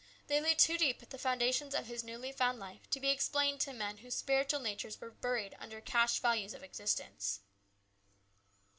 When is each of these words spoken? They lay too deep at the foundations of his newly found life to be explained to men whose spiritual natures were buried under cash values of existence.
They 0.25 0.41
lay 0.41 0.55
too 0.55 0.79
deep 0.79 1.03
at 1.03 1.11
the 1.11 1.19
foundations 1.19 1.75
of 1.75 1.85
his 1.85 2.03
newly 2.03 2.31
found 2.31 2.57
life 2.57 2.89
to 2.89 2.99
be 2.99 3.09
explained 3.11 3.59
to 3.61 3.71
men 3.71 3.97
whose 3.97 4.15
spiritual 4.17 4.59
natures 4.59 4.99
were 4.99 5.11
buried 5.11 5.55
under 5.59 5.79
cash 5.79 6.19
values 6.21 6.55
of 6.55 6.63
existence. 6.63 7.41